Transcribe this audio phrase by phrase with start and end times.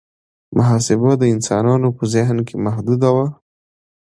[0.57, 3.27] محاسبه د انسانانو په ذهن کې محدوده وه.